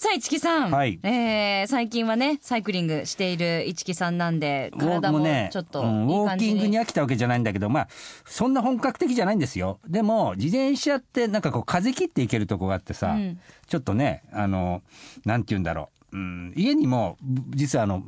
[0.00, 0.70] さあ、市木さん。
[0.70, 0.98] はい。
[1.02, 6.80] えー、最近はね、サイクリングしている市木さんなんで、体もねちょっとうんウいい感じォーキングにに。
[6.80, 7.88] 飽きたわけじゃないんだけどまあ
[8.24, 9.78] そんな本格的じゃないんですよ。
[9.86, 13.38] でも自転車ってなんかこう風切っていけるとこがあってさ、うん。
[13.66, 14.80] ちょっとねあの
[15.26, 17.18] なんて言うんだろう、うん、家にも
[17.50, 18.02] 実はあの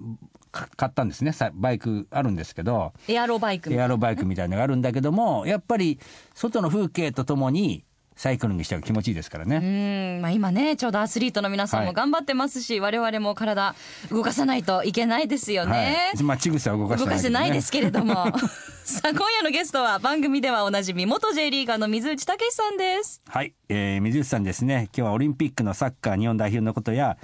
[0.51, 1.33] か買ったんですね。
[1.33, 2.95] さバイクあるんですけど。
[3.07, 3.85] エアロバイクみエたいな。
[3.85, 6.01] アロバイクみたいなのがあるんだけどもやっぱり
[6.35, 7.85] 外の風景とともに
[8.17, 10.19] サイクリングしたら気持ちいいですからうね。
[10.19, 13.75] ん、まあ今ね、ちょうどアスリートの皆さんはいも頑張ってますし、我々も体
[14.11, 16.13] 動かさないといけないですよね。
[16.15, 18.15] はい、まあ、ちぐさは動かしてないね、動かしてないですけれども。
[18.85, 23.23] さあ、今夜のゲストは番組ではおなじみ、元 J リーガーの水内武さんです。
[23.29, 27.17] はい、えー、水内さんですね今日はオリンピックのサッカー日本代表のことや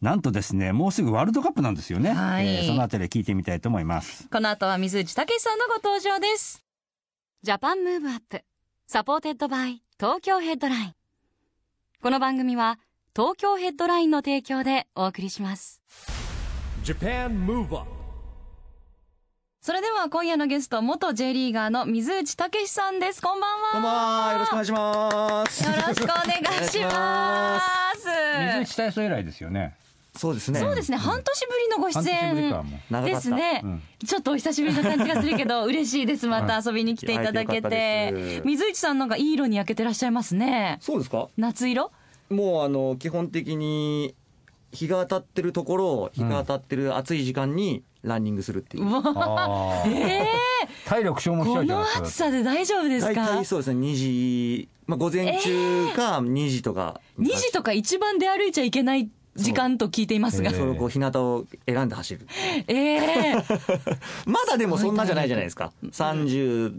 [0.00, 6.62] なんとですねもうすぐワールドカップなんですよね、はいえーそのあたり聞いてみたいと思いますこの後は水内武さんのご登場です。
[7.42, 8.42] Japan Move Up,
[8.90, 10.94] supported by Tokyo Headline。
[12.00, 12.78] この番組は
[13.14, 15.82] 東京ヘッドラインの提供でお送りします。
[16.84, 17.86] Japan Move Up
[19.60, 23.20] それでは今夜のゲスト、元 J リーガーの水内猛さんです。
[23.20, 23.72] こんばんは。
[23.72, 24.32] こんばんは。
[24.32, 25.64] よろしくお願いします。
[25.64, 27.60] よろしくお願いしま
[27.94, 28.08] す。
[28.40, 29.76] 水内体操以来ですよね
[30.18, 30.60] そうですね。
[30.60, 32.34] そうですね、半年ぶりのご出演
[33.04, 33.82] ですね、うん。
[34.06, 36.26] ちょっとお久しぶりな感じがするけど嬉しいです。
[36.26, 38.42] また遊びに来ていただけて。
[38.44, 40.78] 水内さんなんかいい色に焼けてらっしゃいますね。
[40.80, 41.28] そうですか？
[41.36, 41.90] 夏色？
[42.30, 44.14] もうあの基本的に
[44.72, 48.84] 日が当たってるところを日が当たってる暑い時間にランニングするっていう。
[49.86, 50.26] ええ
[50.84, 53.80] 体力消耗しちゃこのうじゃないですか暑さで大丈夫です大か体そうですね。
[53.80, 57.00] 2時、まあ午前中か2時とか。
[57.18, 60.50] 2時とか一番出歩いちゃいけない時間と聞いていますが。
[60.50, 62.26] そうそれをこう日向を選んで走る。
[62.66, 63.34] ええ
[64.26, 65.72] まだでもそんなじゃないじゃないですか。
[65.90, 66.72] 30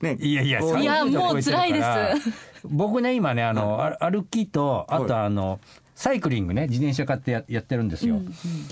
[0.00, 0.16] ね。
[0.20, 2.30] いやいやいやもう辛いです。
[2.64, 5.60] 僕ね今ねあの、あ歩きとあとあの、
[5.94, 8.20] サイクリングね自転車買ってややってるんですよ、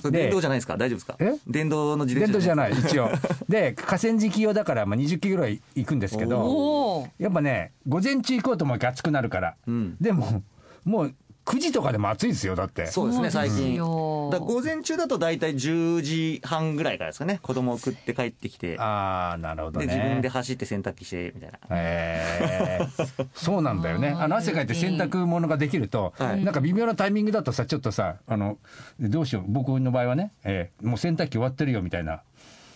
[0.01, 0.77] それ電動じゃないですか？
[0.77, 1.17] 大丈夫ですか？
[1.21, 1.35] え？
[1.47, 3.11] 電動の自転車電動じゃない一応。
[3.49, 9.97] で河川敷用だから、まあ、20キロぐらい行くんですけどおおやっぱね午前中行こうとも暑くなるから、うん。
[10.01, 10.43] でも
[10.85, 11.15] もう
[11.45, 12.87] 9時とかでも暑いですよだって。
[12.87, 13.75] そうですね最近。
[13.75, 18.79] よだ午前中だと大体10時半ぐらいからですかね子供を送って帰ってきて。
[18.79, 19.87] ああなるほどね。
[19.87, 21.59] で自分で走って洗濯機してみたいな。
[21.71, 23.27] えー。
[23.35, 24.15] そうなんだよね。
[24.17, 28.59] あの汗かいて洗濯物ができると、はいなんか微妙なタイミングだとさちょっとさあの
[29.01, 32.23] どうしよう僕の場合はね、えーもう洗濯機終わってるよみたいな。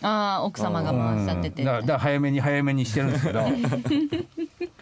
[0.03, 1.69] ああ奥様が回しちゃってて、うん。
[1.69, 3.45] だから早めに早めにしてるんですけど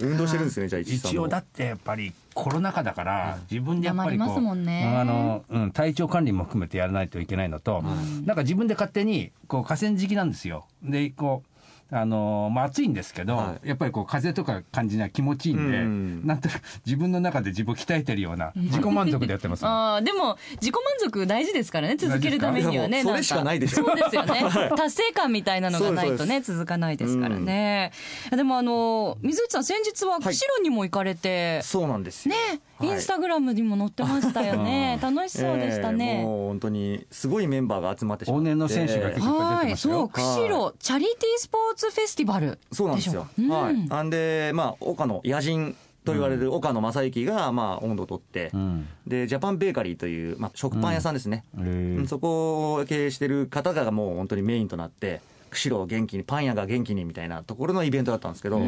[0.00, 4.96] 運動してるんですねじゃあ一応だってやっぱりコロナ禍だから自分でやっぱりこう黙りますもんね。
[4.96, 7.82] あの、うん、体調管理も含めてやらないといけないのと、
[8.24, 10.66] なんか自分で勝手にこう河川敷なんですよ。
[10.82, 11.57] でこう
[11.90, 13.68] あのまあ暑いんですけど、はい。
[13.68, 16.26] やっぱりこう風とか感じない気持ちいいんで、うん。
[16.26, 24.42] なんとなく自分の中で自分を鍛えてるような 自己満足でやってます、ああでも自己満足大事ですからね続けるためにはねそれしかないでしょそうですよね
[24.76, 27.92] 達成感みたいなのがないとね続かないですからね、
[28.30, 34.98] でもあの水内さん先日は釧路にも行かれて、そうなんですよねはいインスタグラムにも載ってましたよね。
[35.02, 38.42] 楽しそうでしたえーね、もう本当にすごいメンバーが集まってしまって。
[38.42, 39.94] 往年の選手が結構出はい、てますよ。
[39.94, 42.58] そう、釧路チャリティースポーツフェスティバル。
[42.72, 43.26] そうなんですよ。
[43.38, 43.74] うかはい。
[43.74, 48.86] うんなんでまあ岡野野人と言われる岡野正幸がまあ温度を取って、うん。
[49.06, 52.06] でジャパンベーカリーという、まあ、食パン屋さんですね、へー。
[52.06, 58.60] そこを経営してる方がもう本当にメインとなって釧路を元気にパン屋が元気にみたいなところのイベントだったんですけど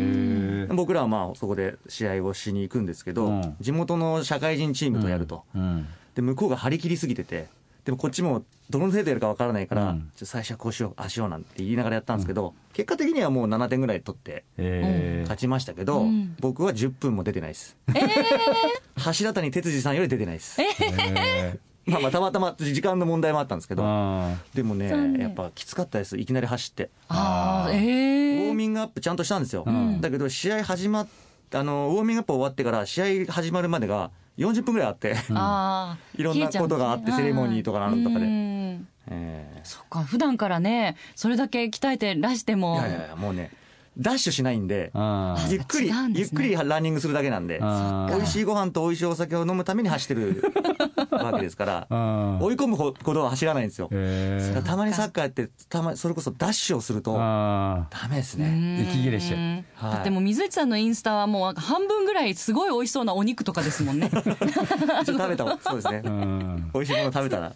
[0.74, 3.56] 僕らはまあそこで試合をしに行くんですけど、うん。
[3.60, 5.86] 地元の社会人チームとやると、うん。
[6.14, 7.48] で向こうが張り切りすぎてて
[7.84, 10.10] でもこっちもどの程度やるかわからないから、うん。
[10.14, 15.22] 最初はこうしようああしようなんて言いながらやったんですけど、結果的にはもう7点ぐらい取ってえー。
[15.22, 16.36] 勝ちましたけど、うん。
[16.40, 17.76] 僕は10分も出てないです、
[18.96, 21.58] 柱谷哲司さんより出てないです、え
[21.90, 23.82] まあまあたまたま時間の問題もあったんですけーど。
[23.84, 26.90] あでもねやっぱきつかったですいきなり走って。
[27.08, 30.00] ああえウォえーミングアップちゃんとしたんですよ、ん。
[30.00, 31.08] だけど試合始まっ
[31.52, 38.24] あのウォーミングアップ終わってから試合始まるまでが40分ぐらいあって、ああ いろんなことがあってセレモニーとかなんとかで。
[38.24, 38.88] うん。
[39.08, 42.76] えそっか普段からねそれだけ鍛えてらしても。
[42.76, 43.50] ーいやいやいやもうね
[43.98, 50.42] ダッシュしないんで、あゆっくり、ゆっくりランニングするだけなんで、あ美味しいご飯と美味しいお酒を飲むために走ってる
[51.10, 53.90] わけですから、あ追い込むほどは走らないんですよ。
[54.64, 58.86] たまにサッカーやって、たまそれこそダッシュをすると、あダメですね。
[58.90, 59.92] 息切れしちゃううんはい。
[59.94, 64.10] だってもう水内さんのインスタはもう半分ぐらいすごい美味しそうなお肉とかですもんね。
[65.04, 66.02] 食べた、そうですね。
[66.04, 66.08] う。
[66.08, 66.70] ん。
[66.72, 67.52] 美味しいもの食べたら、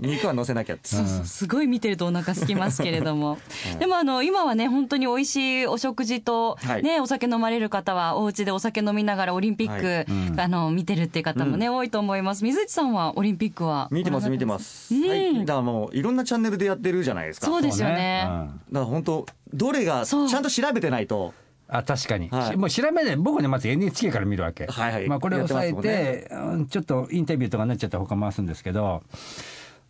[0.00, 0.74] 肉は乗せなきゃ。
[0.74, 0.88] って。
[0.88, 3.38] そうそうすごい見てるとお腹空きますけれども、
[3.78, 6.82] でもあの今はね本当に美味しいお食事と、はい。
[6.82, 10.30] ねお酒飲まれる方はお家でお酒飲みながらオリンピック、はい。
[10.30, 10.40] うん。
[10.40, 12.44] あの見てるっていう方もね、多いと思います。
[12.44, 13.88] 水内さんはオリンピックは？
[13.90, 14.94] 見てます、見てます。
[14.94, 15.06] うん。
[15.06, 17.46] 最近、だからもう、いろんなチャンネルでやってるじゃないですか。
[17.46, 18.22] そうですよね。
[18.24, 21.34] だから本当、どれが、ちゃんと調べてないと、
[21.68, 22.56] あ確かに、はい。
[22.56, 23.16] もう調べない。
[23.16, 25.08] 僕ねまず NHK から見るわけ、はいはい。
[25.08, 29.02] まあ、これを抑えてて、うんちょっとインタビューとかになっちゃったら他回すんですけど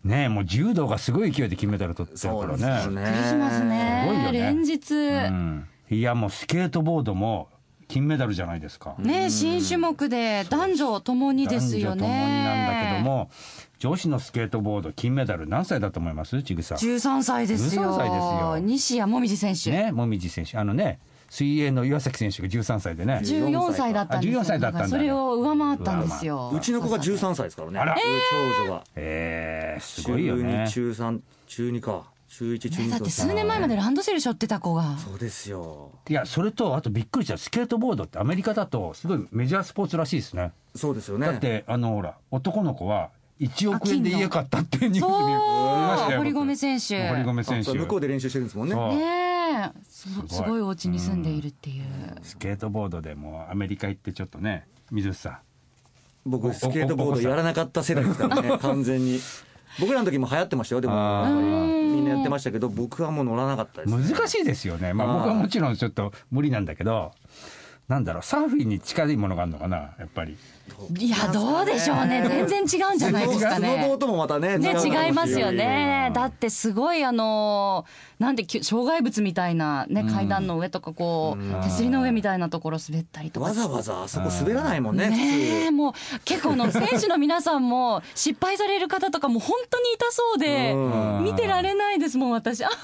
[0.03, 3.01] ねえもう柔道がすごい勢いで金メダル取ってるからねよね。
[3.03, 4.07] びっくりしますね。
[4.07, 4.39] すごいよね。
[4.39, 7.49] 連日、うん、いやもうスケートボードも
[7.89, 11.79] 金メダルじゃないですか、ね新種目で男女ともにです。
[11.79, 13.31] よね男女ともになんだけども
[13.79, 23.21] 女子のスケートボード金メダル何歳だと思いますちぐさ13歳ですよ13歳ですよ西矢椛選手、ねもみじ選手あのね水泳の岩崎選手が13歳でね。
[23.23, 24.39] 14歳だったんですよ。
[24.39, 24.89] あ14歳だったんだね。
[24.89, 26.51] それを上回ったんですよ。
[26.53, 27.79] うちの子が13歳ですからね。
[27.79, 27.95] あら。
[28.57, 28.83] 長女が。
[28.95, 30.67] えー、すごいよね。
[30.69, 32.03] 中2、中3、中2か。
[32.29, 34.97] 中1、中2ねだって数年前までランドセル背負ってた子が。
[34.97, 35.91] そうですよ。
[36.07, 37.37] いやそれとあとびっくりした。
[37.37, 40.51] スケートボードってアメリカだとすごいメジャースポーツらしいですね。
[40.75, 41.27] そうですよね。
[41.27, 43.09] だってあのほら男の子は
[43.39, 46.17] 1億円で家買ったっていうニュース見ましたよ。
[46.19, 47.09] 堀米選手。
[47.09, 47.73] 堀米選手。
[47.73, 48.75] 向こうで練習してるんですもんね。
[48.75, 49.79] ねえ。
[49.89, 50.29] すすごい。
[50.29, 51.85] すごいお家に住んでいるっていう、
[52.21, 55.37] スケートボードでもうアメリカ行ってちょっとね水内さん
[56.25, 59.19] 僕、スケートボードやらなかった世代ですからね、完全に。
[59.79, 64.15] 僕らの時も流行ってましたよ、でも、みんなやってましたけど、僕はもう乗らなかったです、ね。
[64.15, 64.93] 難しいですよね。
[64.93, 67.13] まあはい僕はもちろんちょっと無理なんだけど
[67.87, 70.37] なんだろうサーフィンに近いものがあるのかなやっぱり
[70.97, 72.23] いやどうでしょうね。
[72.47, 76.11] 全然違うんじゃないですかスノボともまたね、ね、違いますよね。
[76.13, 77.85] だってすごいあの
[78.19, 83.47] なんでき障害物みたいなね階段の上とかこう手すりの上みたいなところ滑ったりとか。
[83.47, 85.93] わざわざあそこ滑らないもんね、ねえもう
[86.25, 91.23] 結構あの選手の皆さんも失敗される方とかも本当に痛そうでうん。
[91.23, 92.63] 見てられないですもん私。
[92.63, 92.79] ああ痛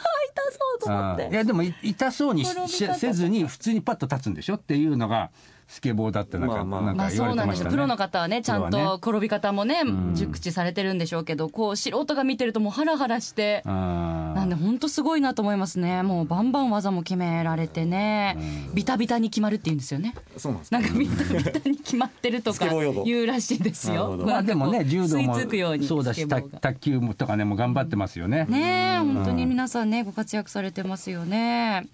[0.51, 1.29] そうと思って。
[1.31, 5.29] いやでもい痛そうにせずに普通にパッと立つんでしょっていうのが
[5.67, 6.93] スケボーだってなんか,、まあまあ。
[6.93, 7.37] なんか言わまあそうれてましたね。
[7.37, 7.69] なんですよ。
[7.71, 9.81] プロの方はねちゃんと転び方もね
[10.13, 16.03] 熟知されてるんでしょうけどこう素人が見てるともうハラハラしてなんで本当すごいなと思いますね。
[16.03, 18.37] もうバンバン技も決められてね。
[18.73, 20.13] ビタビタに決まるって言うんですよね。
[20.37, 20.73] そうなんです。
[20.73, 22.67] なんかビタビタに決まってるとか
[23.05, 24.17] 言うらしいですよ。
[24.23, 28.45] まあでもね柔道も吸い付くようにそうだし卓球もとかねもう頑張ってますよね。
[28.49, 31.87] ねえ本当に皆さんねご活躍されてますよね。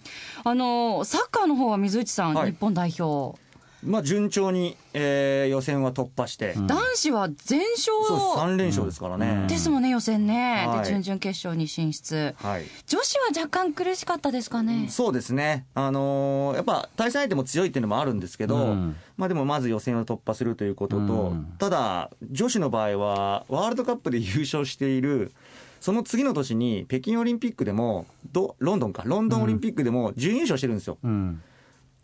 [0.43, 2.51] あのサッカーの方は水内さん、はい。
[2.51, 3.39] 日本代表
[3.83, 10.79] まあ順調に、えー予選は突破して、男子は全そう勝3連勝ですからね、ですもんね予選ね、はい。
[10.79, 12.35] で準々決勝に進出。
[12.37, 12.63] はい。
[12.85, 18.95] 女子は若干苦しかったですかね、そうですね、あのーやっぱ対戦相手も強いっていうのもあるんですけど、うん。
[19.17, 21.53] まあ、でもまず予選を突破するということと、うん。
[21.57, 25.31] ただ、女子の場合は、ワールドカップで優勝している、
[25.79, 30.97] その次の年に北京オリンピックでも、どロンドンか、ロンドンオリンピックでも準優勝してるんですよ。
[31.03, 31.41] うん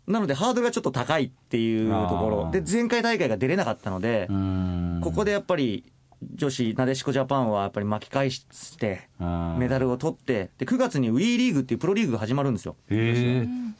[0.08, 5.00] なので、ハードルがちょっと高いっていうところ、で前回大会が出れなかったので、うん。
[5.02, 5.84] ここでやっぱり
[6.34, 9.08] 女子、なでしこジャパンはやっぱり巻き返して、
[9.56, 12.74] メダルを取って、で9月に WE リーグっていうプロリーグが始まるんですよ。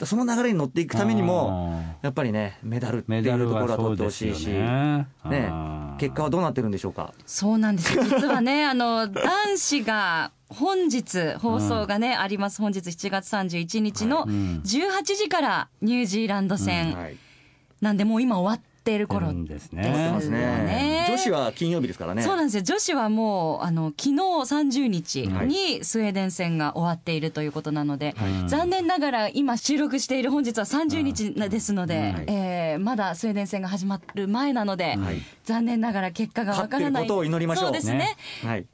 [0.04, 5.08] その流れに乗っていくためにも、やっぱりね、メダルってメダルいうところは取ってほしいし、ね。
[5.25, 5.50] ね
[5.99, 7.12] 結果はどうなってるんでしょうか？
[7.26, 8.04] そうなんですよ。
[8.04, 12.61] 実はねあの男子が本日放送がね、あります。
[12.61, 14.62] 本日7月31日のん。
[14.64, 17.17] 18時からニュージーランド戦、はい。
[17.81, 21.07] なんでもう今終わっている頃うんですですねますね。
[21.09, 22.23] 女子は金曜日ですからね。
[22.23, 22.62] そうなんですよ。
[22.62, 28.14] 女子はもうあの昨日30日にスウェーデン戦が終わっているということなので、
[28.47, 32.25] 残念ながら今収録している本日は30日ですので、はい。
[32.26, 34.97] えーまだスウェーデン戦が始まる前なので、
[35.45, 37.02] 残念ながら結果がわからない。
[37.05, 37.64] ことを祈りましょう。
[37.67, 37.99] そうですね。
[37.99, 38.17] ね。
[38.45, 38.67] はい。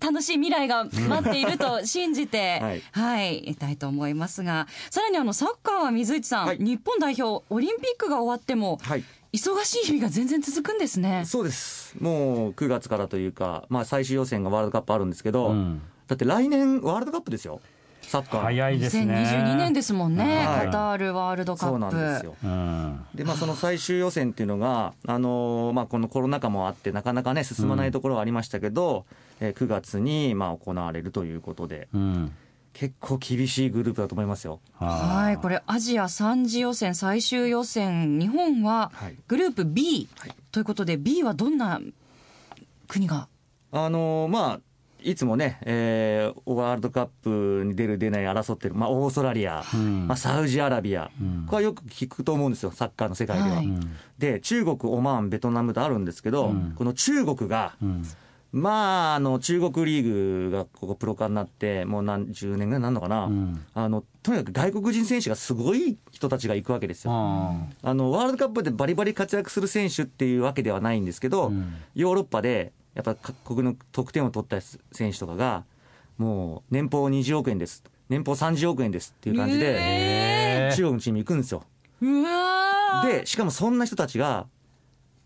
[0.00, 2.58] 楽しい未来が待っていると信じて、
[2.92, 9.04] は はいい、い、いたいと思いますが、さらにあのサッカーは水内さん、はい日本代表オリンピックが終わっても、はい。
[9.32, 11.22] 忙しい日々が全然続くんですね。
[11.24, 11.94] そうです。
[12.00, 17.60] もう9月からというか、まあ最終予選がワールドカップあるんですけど、うんだって来年ワールドカップですよ。
[18.10, 18.42] サッカー。
[18.42, 19.14] 早いですね。
[19.14, 20.66] 2022年ですもんね、はい。
[20.66, 21.72] カタールワールドカップ。
[21.72, 22.34] そうなんですよ。
[22.42, 23.06] うん。
[23.14, 29.06] でまあ、その最終予選っていうのが、あのーまあ、このコロナ禍もあって、なかなかね、進まないところはありましたけど、
[29.38, 32.32] えー9月にまあ行われるということで、うん。
[32.72, 34.60] 結構厳しいグループだと思いますよ。
[34.74, 39.16] はい、これアジア3次予選最終予選日本ははい。
[39.28, 40.34] グループ B、はい。
[40.50, 41.80] ということで B はどんな
[42.88, 43.28] 国が？
[43.72, 44.60] あのーまあ
[45.02, 50.06] いつもね、えーワールドカップに出る出ない争ってる、まあ、オーストラリア、ん。
[50.06, 51.10] まあ、サウジアラビア、
[51.46, 53.56] これはよく聞くと思うんですよサッカーの世界では。
[53.56, 53.68] はい。
[54.18, 58.02] で中国オマーンベトナムとあるんですけど、この中国が、うん。
[58.52, 63.64] まあ、あの中国リーグがここプロ化になって、もう何十年ぐらいになるのかな、ん。
[63.74, 67.12] あのとにかく外国人選手がすごい人たちが行くわけですよ。
[67.12, 67.54] あ。
[67.82, 71.74] あのワールドカップでバリバリ活躍する選手っていうわけではないんですけど、うん。
[71.94, 74.60] ヨーロッパでやっぱ各国の得点を取った
[74.92, 75.64] 選手とかが、
[76.18, 81.64] もう年俸20億円です、年俸30億円ですっていう感じで、え中国のチームに行くんですよ。
[83.04, 84.46] で、しかもそんな人たちが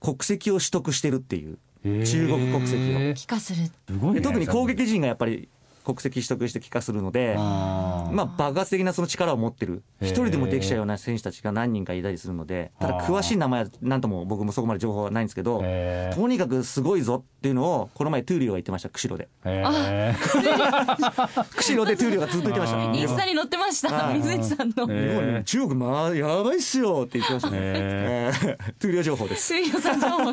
[0.00, 3.14] 国籍を取得してるっていう、ー中国国籍を。
[4.22, 5.48] 特に攻撃陣がやっぱり
[5.84, 15.62] 国籍取得して帰化するので、まあ、爆発的なその力を持ってる、一人でもできちゃうような選手たちが何人かいたりするので、ただ詳しい名前はなんとも僕もそこまで情報はないんですけど、
[16.14, 19.28] とにかくすごいぞっていうのを、この前、トゥーリオが言ってました、釧路で。
[21.56, 22.82] 釧路でトゥーリオがずっと言ってました。
[22.82, 25.42] インスタに載ってましたはい水内さんの。
[25.44, 28.32] 中国、まあ、やばいっすよって言ってましたね。
[28.78, 29.54] トゥーリオ情報です。
[29.54, 30.32] 水曜さん情報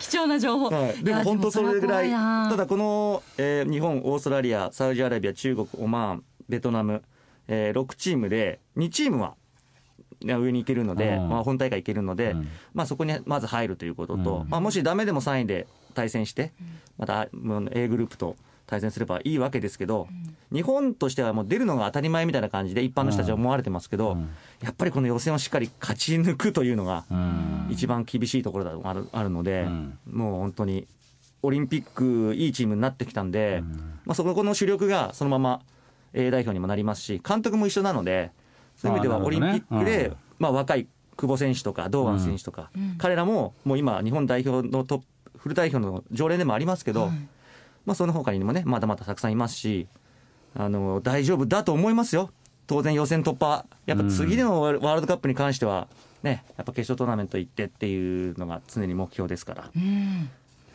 [0.00, 7.02] 貴重な情報、はい、でも本当それぐらい、ただこの、えー日本、オーストラリア、サウジアラビア、中国、オマーン、ベトナム、
[7.48, 9.34] えー6チームで、2チームは、
[10.22, 11.28] ね上に行けるので、うん。
[11.28, 12.48] まあ、本大会行けるので、うん。
[12.74, 14.48] まあ、そこにまず入るということと、うん。
[14.48, 16.52] まあ、もしダメでも3位で対戦して、
[16.98, 17.28] また
[17.72, 20.08] A グループと対戦すればいいわけですけど、
[20.52, 24.28] 日本としてはもう出るのが当たり前みたいな感じで、一般の人たちは思われてますけど、うん。
[24.62, 27.68] やっぱりこの予選をしっかり勝ち抜くというのが、うん。
[27.70, 29.98] 一番厳しいところだとあるあるので、うん。
[30.10, 30.86] もう本当に
[31.42, 33.62] オリンピックいいチームになってきたんで、
[34.04, 35.60] まあ、そこの主力がそのまま
[36.12, 38.32] A 代表にもなりますし監督も一緒なので
[38.76, 40.16] そういう意味ではオリンピックで、うん。
[40.38, 45.06] まあ、若い久保選手とか堂安選手とか、彼らももう今日本代表のトップ
[45.38, 47.10] フル代表の常連でもありますけど、
[47.86, 49.86] まあ、その他にもねまだまだたくさんいますし
[50.54, 52.30] あの大丈夫だと思いますよ。
[52.66, 55.86] 当然予選突破やっぱ次のワールドカップに関しては
[56.22, 59.70] ねやっぱ決勝トーナメント行ってっていうのが常に目標ですから。
[59.74, 60.28] うん。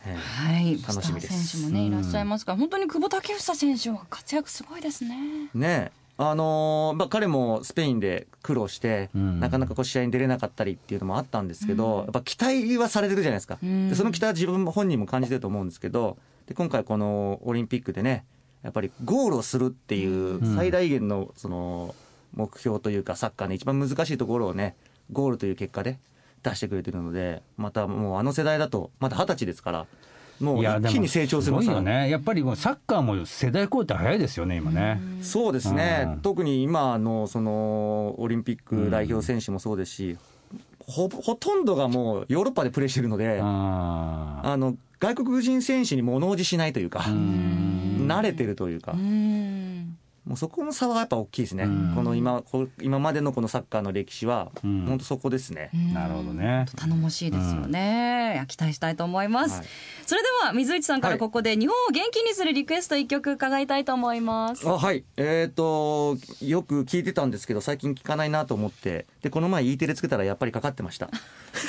[0.04, 1.48] ええはい、楽しみです。
[1.48, 5.50] 選手もねいらっしゃいますから、本当に久保建英選手は活躍すごいですね。
[5.54, 9.40] ねあのーまあ、彼もスペインで苦労して、うん。
[9.40, 13.88] なかなかこう試合に出れなかったりっていうのもあったんですけど、やっぱ期待はされてるじゃないですか、ん。
[13.88, 18.24] でその期待は自分本人も感じてると思うんですけどで今回このオリンピックでね
[18.62, 21.94] やっぱりゴールをするっていう最大限のその
[22.34, 24.76] 目標というかサッカーの一番難しいところをね
[25.10, 25.98] ゴールという結果で
[26.42, 29.86] 出してくれてるのでまたもうあの世代だとまだ二十歳ですから
[30.40, 32.10] もう一気に成長するごいよね。
[32.10, 36.20] やっぱりもうサッカーも世代交代早いですよね今ね、そうですね、うん。
[36.20, 40.18] 特に今のそのオリンピック代表選手もそうですし、
[40.80, 48.92] ほほとんどがもうヨーロッパでプレーしてるので、ああの外国人選手に物おじしないというか、慣れてるというか。
[48.92, 49.98] う、ん。
[50.24, 51.92] もうそこの差はやっぱ大きいですね、うん。
[51.96, 54.84] この今こ今までのこのサッカーの歴史は、うん。
[54.86, 55.70] 本当そこですね。
[55.74, 56.66] あなるほどね。
[56.76, 59.66] 頼もしいですよね、期待したいと思います、はい。
[60.06, 61.18] それでは水内さんからはい。
[61.18, 71.10] ここで日本を元気にするリクエスト一曲伺いたいと思います、あはい、えっ、と、よく聞いてたんですけど、最近聞かないなと思って、でこの前、E テレつけたらやっぱりかかってました。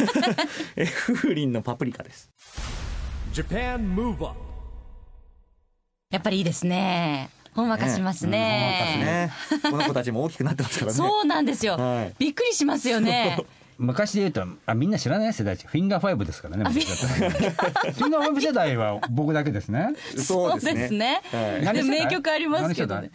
[0.78, 2.30] え Foorin のパプリカです。
[3.34, 4.36] Japan Move Up.
[6.12, 7.32] やっぱりいいですね。
[7.56, 9.32] ほんわかしますね,、ね、
[9.72, 10.98] この子たちも大きくなってますからね。
[10.98, 12.14] そうなんですよ、はい。
[12.20, 13.40] びっくりしますよね
[13.78, 16.74] 昔で言うとあみんな知らない世代フィンガーファイブですからねフィ
[18.08, 18.42] ンガーファイブ。
[18.44, 19.94] 世代は僕だけですね。
[20.18, 21.22] そうですね。
[21.32, 21.84] はい。
[21.84, 23.10] 名曲ありますけどね。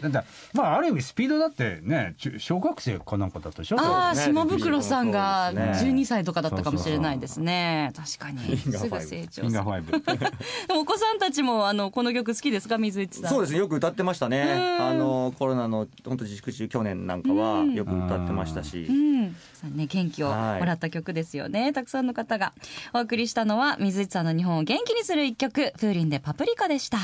[0.54, 4.22] まあある意味スピードだってね中小学生かなんかだったでしょああ、ね。
[4.22, 5.90] 島袋さんがそうですね。
[5.90, 7.92] 12歳とかだったかもしれないですね。
[7.94, 8.56] 確かに。
[8.56, 9.06] すぐフィンガーファイブ。
[9.06, 10.28] 成長フィンガーするファイブ。
[10.68, 13.30] でもお子さんたちもあのこの曲好きですか水内さん。
[13.30, 13.58] そうですね。
[13.58, 14.78] よく歌ってましたね。
[14.80, 18.86] あのコロナの本当自粛中去年なんかはよく歌ってましたし。
[18.88, 18.92] う。
[18.92, 19.34] ん、
[19.76, 22.52] ね元気をもらった曲ですよね、たくさんの方が。
[22.94, 26.98] お送りしたのは水内さんの日本を元気にする一曲 Foorin でパプリカでした。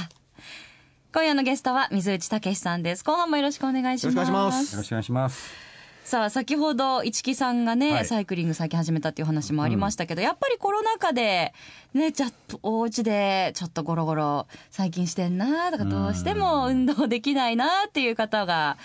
[1.13, 3.05] 今夜のゲストは水内猛さんです。
[3.05, 4.17] 後半もよろしくお願いします。
[4.17, 4.73] よろしくお願いします。
[4.73, 5.65] よろしくお願いします。
[6.05, 8.05] さあ先ほど市木さんがね、はい。
[8.05, 11.55] サイクリング最近始めたっていう話もありましたけど、やっぱりコロナ禍で
[11.95, 12.31] ねじゃあ
[12.63, 18.77] お家でちょっとゴロゴロ最近してんなとかどうしても運動できないなっていう方が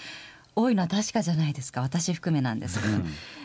[0.59, 1.81] 多いのは確かじゃないですか。
[1.81, 2.81] 私含めなんです。
[2.81, 2.93] けど、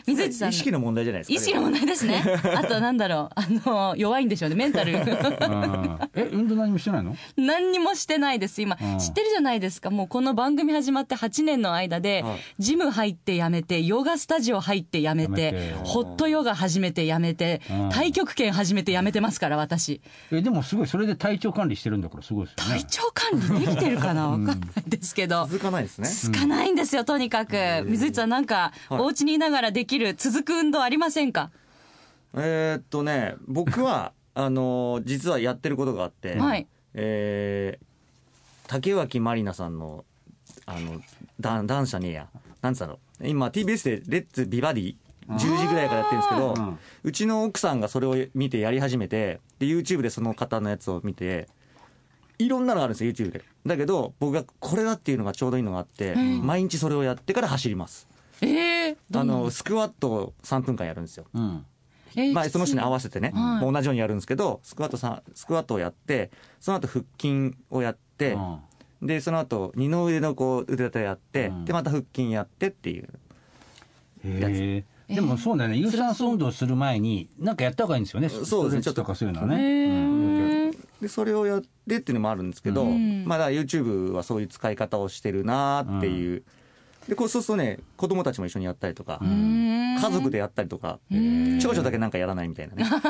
[0.05, 2.23] 水内さん意識の問題じゃないですか意識の問題ですね。
[2.55, 3.39] あとなんだろう。
[3.39, 4.93] あの弱いんでしょうねメンタル。
[4.93, 7.15] うんえ運動何もしてないの？
[7.37, 8.61] 何にもしてないです。
[8.61, 8.99] 今、うん。
[8.99, 9.89] 知ってるじゃないですか。
[9.89, 12.39] もうこの番組始まって8年の間で、はい。
[12.59, 17.89] ジム入ってやめてヨガスタジオ入ってやめてホットヨガ始めてやめて、うん。
[17.91, 20.01] 太極拳始めてやめてますから私。
[20.31, 22.81] えでもすごいそれで体調管理してるんだからすごいですよね。
[22.81, 24.29] 体調管理できてるかな？
[24.29, 24.57] わかんない
[24.87, 26.07] ですけど、続かないですね。
[26.07, 27.53] つかないんですよとにかく、
[27.85, 28.99] 水内さんなんか、はい。
[29.01, 31.51] お家にいながらできる続く運動ありませんか？
[32.35, 36.67] えーっとね僕は あの実はやってることがあって、はい。
[36.93, 37.85] えー
[38.67, 40.05] 竹脇まりなさんの
[40.65, 40.99] あの
[41.39, 42.27] ダンダンシャねえや。
[42.61, 42.97] なんつったの？
[43.23, 44.95] 今 TBS で「レッツビバディ」
[45.29, 47.11] 10時ぐらいからやってるんですけど、ううん。
[47.11, 51.47] ちの奥さんがそれを見てやり始めてで YouTube でその方のやつを見て
[52.37, 53.41] いろんなのがあるんですよ YouTube で。
[53.65, 58.07] だけど僕がこれだっていうのがちょうどいいのがあって、毎日それをやってから走ります。
[58.41, 61.25] ええあのスクワットを3分間やるんですよ。
[61.33, 61.65] うん。
[62.17, 63.61] えーまあ、その人に合わせてね、はい。
[63.61, 68.37] もう同じようにやるんですけどスクワットさスクワットをやってその後腹筋をやって、
[69.01, 71.65] でその後二の腕のこう腕立てやって、うん。
[71.65, 73.09] でまた腹筋やってっていう
[74.23, 75.77] やへえでもそうだよね。
[75.77, 78.29] 有酸素運動する前になんかやった方がいいんですよね。
[78.29, 78.47] そうですね。
[78.47, 80.71] ストレッチとかそういうのはへね
[81.01, 83.25] でそれをやってっていうのもあるんですけど、うん。
[83.25, 86.43] まあだ YouTube はそういう使い方をしてるなっていう、
[87.07, 89.85] でこうそうするとね子供たちも一緒にやったりとか、ん。
[89.95, 93.01] 家族でやったりとか、ん長女だけなんかやらないみたいなね、 思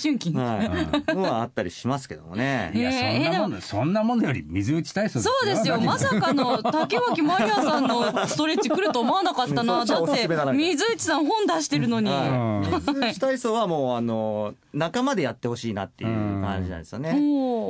[0.00, 2.72] 春期、はい、のはあったりしますけどもね。
[2.74, 5.80] いやえーそんなもんそんなもんより水内体操そうですよ。
[5.80, 9.84] まさかの竹脇まりやさんのストレッチ来ると思わなかったな。
[9.84, 12.10] だって水内さん本出してるのに。
[12.10, 17.18] 水内体操はもうあの仲間でやってほしいなっていう感じなんですよね。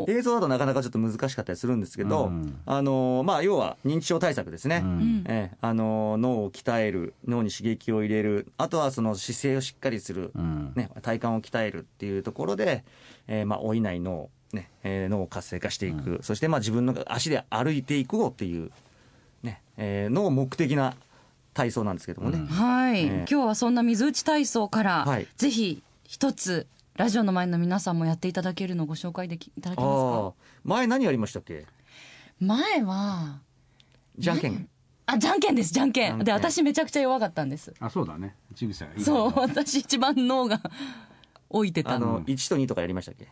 [0.08, 2.60] 映像だとなかなかちょっと難しかったりするんですけど、うん。
[2.64, 4.82] あのまあ要は認知症対策ですね。
[4.84, 5.24] うん。
[5.26, 5.56] ええ。
[5.60, 10.72] あの脳を鍛える脳に刺激を入れるあとはその姿勢をしっかりする、うん。
[10.74, 12.84] ね、体幹を鍛えるっていうところで、
[13.26, 18.70] えーまあ、老いない脳、ねえー脳を活性化していく、そしてまあ自分の足で歩いていこうっていう、
[19.42, 20.94] ねえーの目的な
[21.54, 22.38] 体操なんですけどもね。
[22.38, 22.46] うん。
[22.46, 23.08] はい、ええ。
[23.30, 25.26] 今日はそんな水内体操から、はい。
[25.36, 30.26] ぜひ一つラジオの前の皆さんもやっていただけるのをご紹介できいただけますあか？
[30.28, 30.32] あ
[30.64, 31.64] 前何やりましたっけ？
[32.40, 33.40] 前は
[34.18, 34.68] じゃんけん。
[35.06, 36.06] あじゃんけんですじゃんけん。
[36.06, 36.24] じゃんけん。
[36.26, 37.72] で私めちゃくちゃ弱かったんです。
[37.80, 38.34] あそうだね。
[38.54, 40.60] ちぐさそう私一番脳が
[41.50, 43.28] 老いてたあの1と2とかやりましたっけ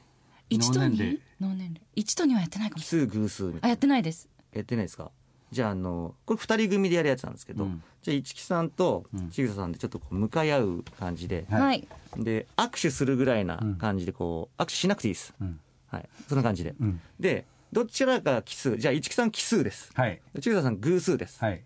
[0.51, 1.21] ？1と脳年齢 2?
[1.41, 3.67] 脳年齢1と2はやってないかも奇数偶数みたいな。
[3.67, 4.29] あやってないです。
[4.53, 5.11] やってないですか？
[5.51, 7.83] じゃああのこれ2人組でやるやつなんですけど、うん。
[8.03, 9.31] じゃあ市木さんとうん。
[9.31, 11.61] ちぐささんでちょっとこう向かい合う感じで、はい。
[11.63, 11.89] はい。
[12.17, 15.61] で握手するぐらいな感じでこう握手しなくていいです、うん。
[15.89, 17.01] はい、そんな感じで、うん。
[17.19, 19.91] でどちらか奇数じゃあ市木さん奇数です。
[19.95, 20.21] はい。
[20.41, 21.63] ちぐささん偶数です、はい。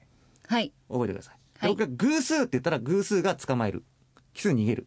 [0.48, 0.72] はい。
[0.88, 1.70] 覚えてください、ではい。
[1.70, 3.84] 僕が偶数って言ったら偶数が捕まえる。
[4.32, 4.86] 奇数逃げる。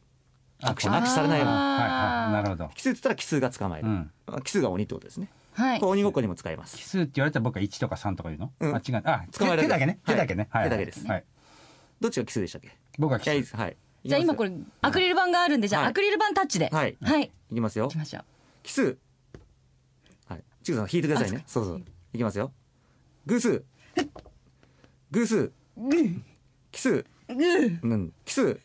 [0.61, 1.53] 握手握手されないように。
[1.53, 1.89] あーはい
[2.25, 2.31] はい。
[2.33, 2.71] なるほど。
[2.75, 4.11] 奇数って言ったら奇数が捕まえる、うん。
[4.27, 5.79] あ奇数が鬼ってことですね、はい。
[5.79, 6.77] これ鬼ごっこにも使えます。
[6.77, 8.75] 奇数って言われたら僕は1とか3とか言うの、うん。
[8.75, 9.01] あ違う。
[9.03, 9.63] あ捕まえる。
[9.63, 9.99] 手手だけね。
[10.03, 10.15] はい。
[10.15, 10.63] 手だけね、はい。
[10.65, 11.07] 手だけです。
[11.07, 11.25] はい。
[11.99, 12.69] どっちが奇数でしたっけ？
[12.99, 13.77] 僕はい奇数はい。
[14.05, 15.91] じゃあ今これアクリル板があるんでじゃあはい。
[15.91, 16.69] アクリル板タッチで。
[16.71, 16.95] はい。
[17.01, 17.31] はい。
[17.51, 17.85] いきますよ。
[17.85, 18.23] 行きましょう。
[18.61, 18.97] 奇数。
[20.27, 20.43] はい。
[20.63, 21.43] ちぐさん引いてくださいね。
[21.47, 21.83] そうそう。
[22.13, 22.51] いきますよ。
[23.25, 23.63] 偶数。
[25.11, 25.51] 偶数。
[26.71, 27.05] 奇数。
[27.29, 27.33] う
[27.95, 28.13] ん。
[28.23, 28.59] 奇数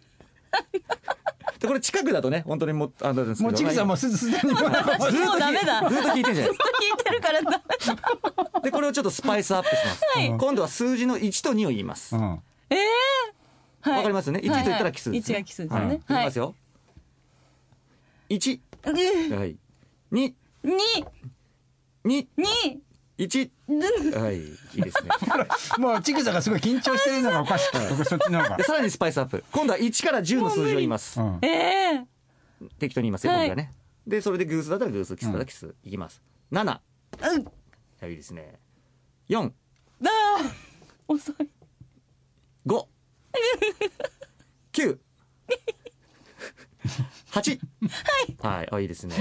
[1.62, 5.88] でこれ近くだとね本当にもうあのもうちぐさんもうすずすでにもうずっともうダメだ。
[5.88, 6.58] ずっと聞いてんじゃないです
[6.98, 7.94] 聞いてるからダメだ
[8.50, 10.28] かでこれをちょっとスパイスアップします、はい。
[10.28, 12.16] 今度は数字の1と2を言います。
[12.16, 12.42] わ、うん。
[12.70, 12.78] ええ
[13.80, 14.02] はい。
[14.02, 15.34] かりますよね？1と言ったら奇数です、ね。
[15.36, 15.86] はいはい一が奇数ですはい。
[15.86, 16.54] ねいきますよ。
[18.28, 18.60] 1
[19.30, 19.38] うん。
[19.38, 19.56] はい。
[20.10, 20.96] 2に
[22.04, 22.80] 2に
[23.24, 25.10] 1はいいいですね。
[25.78, 28.56] もうちぐさがすごい緊張してるのがおかしくて僕そっちの方が。
[28.56, 29.44] でさらにスパイスアップ。
[29.52, 31.20] 今度は1から10の数字を言います。
[31.20, 31.38] うん。
[31.42, 32.04] ええ
[32.78, 33.48] 適当に言いますよ、はい。
[33.48, 33.72] 僕がね。
[34.06, 36.22] でそれで偶数だったら偶数奇数だったら奇数、いきます。
[36.50, 36.64] 7う
[37.38, 37.44] ん。
[38.00, 38.58] はいいいですね。
[39.28, 39.52] 4
[40.00, 40.50] だー
[41.06, 41.34] 遅い。
[42.66, 42.86] 5
[44.72, 44.98] 9
[47.30, 47.58] 8
[48.38, 48.68] はい。
[48.70, 48.82] はい。
[48.82, 49.14] いいですね。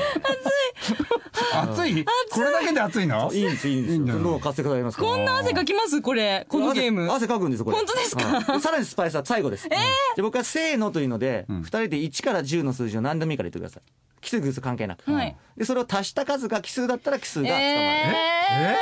[1.54, 2.06] 熱い。
[2.32, 3.32] これだけで熱いの？
[3.32, 4.20] いいんですいいんですいいんだよ。
[4.20, 5.10] 脳活性化されますから。
[5.10, 6.02] こんな汗かきます？
[6.02, 7.04] これこのゲーム。
[7.04, 7.78] 汗汗かくんですよこれ。
[7.78, 8.60] 本当ですか？
[8.60, 11.64] さらにスパイスは最後です、で僕はせーのというので、二ん。
[11.64, 13.84] 人で1から10の数字を何でもいいから言ってください。
[14.22, 15.38] 奇数偶数関係なく、はい。
[15.58, 18.76] でそれを足した数が奇数だったら奇数が捕まる、え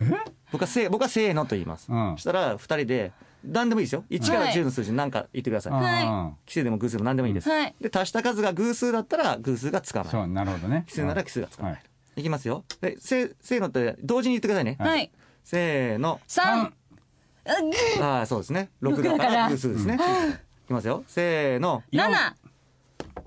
[0.00, 0.06] え
[0.52, 3.12] 僕はせ僕はせーのと言います、したら二人で
[3.44, 4.04] 何でもいいですよ。
[4.10, 7.74] 1からはい10の数字何か言ってください、は奇数でも偶数でも何でもいいです、はい。
[7.80, 10.84] で足した数が偶数だったら偶数が捕まそうるなるほどね。
[10.88, 11.80] 奇数なら奇数が捕まる、は
[12.16, 12.20] い。
[12.20, 12.64] い、きますよ。
[12.80, 15.10] でせせーのって同時に言ってくださいね、はい。
[15.44, 16.20] せーの。
[16.26, 16.72] 三。
[18.00, 18.70] ああそうですね。
[18.82, 19.48] 6だからら。
[19.48, 21.04] 偶数ですね、いきますよ。
[21.06, 21.82] せーの。
[21.92, 22.36] 七。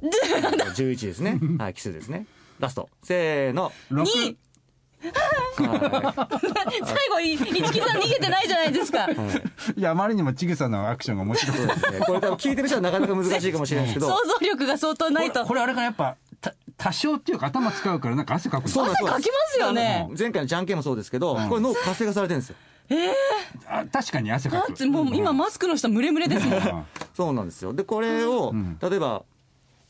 [0.01, 1.39] 11ですね。
[1.57, 2.27] はい奇数ですね。
[2.59, 2.89] ラスト。
[3.03, 3.71] せーの。
[3.89, 4.05] 六。
[4.05, 4.37] 二
[5.09, 6.27] は
[6.85, 9.09] 最後い一木さん逃げてないじゃないですか。
[9.11, 9.79] い、はい。
[9.79, 11.57] いやあまりにもちぐさのアクションが面白い。
[11.57, 11.99] そうですね。
[11.99, 14.07] これ多分聞いてる人はなかなか難しいかもしれないですけど。
[14.07, 15.45] 想像力が相当ないと。
[15.45, 20.07] これあれかなやっぱた多少っていうか頭使うからなんか汗かくそうなんです汗かきますよね。
[20.17, 22.55] 前回のじゃんけんもそうですけど、これ脳活性化されてるんですよ。
[23.67, 24.87] あ確かに汗かく。
[24.87, 27.73] もう今マスクの下ムレムレですもそうなんですよ。
[27.73, 29.23] でこれを、例えば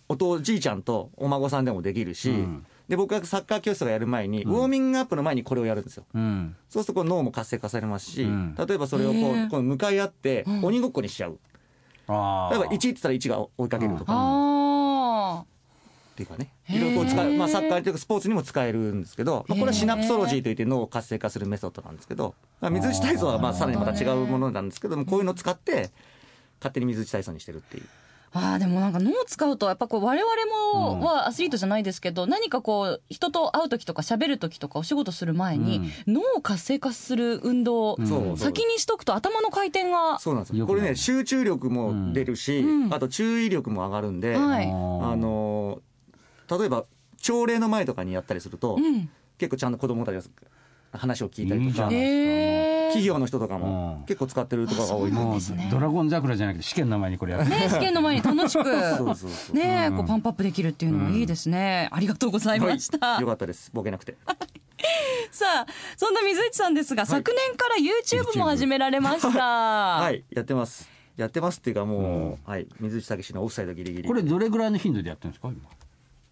[0.08, 6.04] おとじいちゃんとお孫さんでもできるし、んで僕がサッカー教室とかやる前に、ウォーミングアップの前にこれをやるんですよ。
[6.14, 6.58] うん。
[6.68, 8.54] そうするとこう脳も活性化されますし、うん。
[8.54, 9.48] 例えばそれをこへー。
[9.48, 11.40] うこう向かい合って鬼ごっこにしちゃう、
[12.10, 15.46] あ例えば1って言ったら1が追いかけるとか、あ
[16.12, 16.52] っていうかね。
[16.68, 25.92] いろいろこう使う、まあ、サッカーというかスポーツにも使えるんですけど、まあ、これはシナプソロジーといって脳を活性化するメソッドなんですけど、まあ、水内体操はまあさらにまた違うものなんですけどもこういうのを使って
[26.60, 27.86] 勝手に水内体操にしてるっていう。
[28.34, 37.98] ああでもなんか脳を使うとやっぱこう我々もはアスリートじゃないですけど、何かこう人と会う時とか喋る時とかお仕事する前に、脳を活性化する運動
[38.38, 42.94] 先にしとくと頭の回転がそうなんですこれね集中力も出るし、うん。
[42.94, 44.66] あと注意力も上がるんで、はい。
[44.66, 45.82] あの
[46.50, 46.86] 例えば
[47.22, 49.10] 朝礼の前とかにやったりすると、うん。
[49.38, 50.22] 結構ちゃんと子供たちが
[50.94, 51.90] 話を聞いたりとか。
[52.92, 54.06] 企業の人とかもうん。
[54.06, 55.12] 結構使ってるところが多い。
[55.12, 55.70] もうすね。
[55.72, 57.50] ドラゴン桜じゃなくて試験の前にこれやって。
[57.50, 58.66] ね試験の前に楽しく。
[59.54, 63.72] ねこうパンプアップできるっていうのもいいですね、ありがとうございました、よかったです。
[63.74, 64.18] ボケなくて。
[65.32, 69.30] さあそんな水内さんですが、昨年から YouTube も始められました。
[69.40, 70.24] はい。
[70.30, 70.90] やってます。
[71.18, 72.68] やってますっていうかもう、はい。
[72.80, 74.08] 水内武のオフサイドギリギリ。
[74.08, 75.81] これどれぐらいの頻度でやってるんですか今？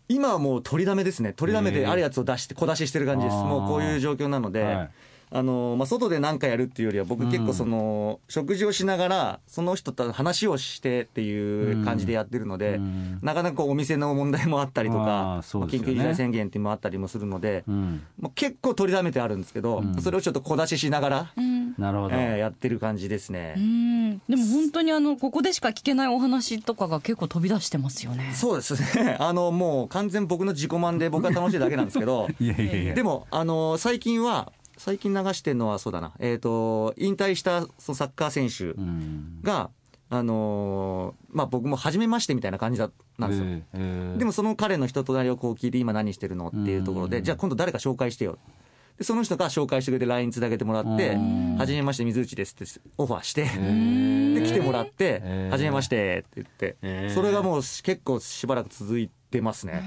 [0.10, 1.34] 今はもう取りだめですね。
[1.34, 3.36] 取りだめであるやつを出して小出ししてる感じです。
[3.38, 4.90] もうこういう状況なので、はい
[5.32, 13.20] あのまあ、外で何かやるっていうよりは僕結構その、食事をしながらその人と話をしてっていう感じでやってるので、うん。
[13.22, 18.02] なかなかこうお店の問題もあったりとあか緊急事態宣言っていうのもあったりもするので、うん。
[18.20, 21.76] もう結構取りだめてあるんですけど、それをちょっと小出ししながら、うん。
[21.78, 23.54] なるほど、えーやってる感じですね。
[23.58, 24.18] うん。
[24.28, 28.32] でも本当にあのここでしか聞けないお話とかが結構飛び出してますよね。
[28.34, 29.18] そうですね。
[29.20, 32.96] あの、もう完全僕の自己満で僕が楽しいだけなんですけど、 いやいやいや。
[32.96, 39.42] でも、あの、最近は、最近流してるのはそうだな、えっ、と、引退したそのサッカー選手うん。
[39.44, 39.70] が、
[40.10, 43.46] あのーまあ僕も初めましてみたいな感じだなんですよ。
[43.48, 44.18] えーえー。
[44.18, 48.40] でもその彼の人となりをこう聞いて今何してるのっていうところで、じゃあ今度誰か紹介してよ。
[48.98, 51.18] で、その人が紹介してくれて LINE つなげてもらって、
[51.58, 57.10] はじめまして水内ですってオファーして、で、来てもらってはじめましてって言って。
[57.10, 59.84] それがもう結構しばらく続いてますね。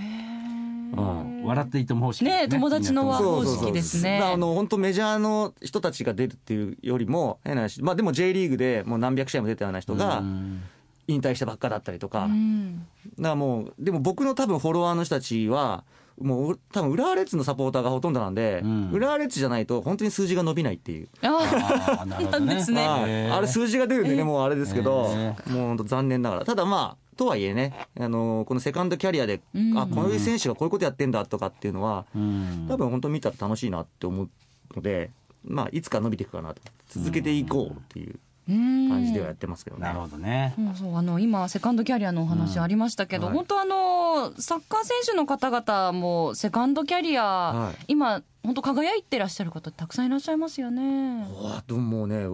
[0.97, 2.49] うん笑っていても方式ですね。
[2.49, 4.21] 友達の方式ですね。
[4.23, 10.62] あの本当メジャーの人たちが出るっていうよりも変な話まあでも J リーグでもう何百試合も出たような人がうん。
[11.09, 12.87] 引退したばっかだったりとか、うん。
[13.19, 15.85] だからもうでも僕の多分フォロワーの人たちは
[16.21, 18.91] もう多分浦和レッズのサポーターがほとんどなんで、うん。
[18.93, 22.37] 浦和レッズじゃないと本当に数字が伸びないっていう、あなるほど
[23.37, 26.45] あれ数字が出るんでねもうあれですけど、へもう本当残念ながら。
[26.45, 29.79] ただまあとはいえねあのこのセカンドキャリアで、うん。
[29.79, 32.66] あこういう選手がこういうことやってんだとかっていうのは、うん。
[32.68, 34.31] 多分本当見たら楽しいなって思う
[34.75, 35.11] ので、
[35.44, 36.62] まあ、いつか伸びていくかなと。
[36.88, 38.88] 続けていこうっていううん。
[38.88, 39.83] 感じではやってますけどね。
[39.83, 40.55] なるほどね。
[40.57, 43.35] そうそうあの今セカンドキャリアのお話ありましたけど、うん。
[43.35, 47.75] はい本当あのサッカー選手の方々もセカンドキャリア、はい。
[47.88, 51.27] 今本当輝いてらっしゃる方たくさんいらっしゃいますよね。
[51.40, 52.27] うわでももうね、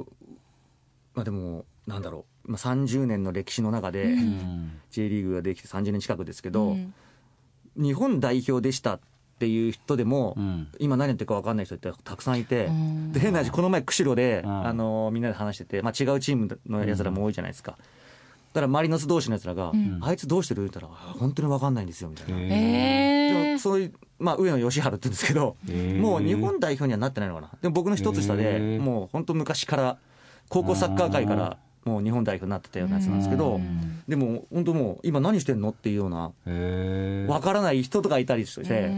[1.15, 4.17] まあ、でもなんだろう、まあ、30年の歴史の中で、
[4.91, 6.95] J リーグができて30年近くですけど、うん。
[7.77, 9.01] 日本代表でしたっ
[9.39, 10.69] ていう人でも、うん。
[10.79, 13.13] 今何やってるか分かんない人ってたくさんいて、うん。
[13.13, 14.67] で変な話この前釧路で、うん。
[14.67, 17.73] あのみんなで話してて、まあ、違うチームのやつらも多いじゃないですか。
[17.73, 19.99] だからマリノス同士のやつらが、ん。
[20.03, 20.65] あいつどうしてる？
[20.65, 22.41] って言ったら、あ本当に分かんないんですよみたいな。
[22.41, 25.57] へえーそういう、まあ、上野義治って言うんですけど、
[26.01, 27.51] もう日本代表にはなってないのかな。
[27.61, 28.81] でも僕の一つ下へで、ー。
[28.81, 29.99] もう本当昔から、
[30.49, 31.59] 高校サッカー界から、
[31.89, 33.61] もう日本代表になってたようなやつなんですけど、
[34.07, 36.33] でも本当もう、今何してんのっていうような、
[37.33, 38.91] わからない人とかいたりして、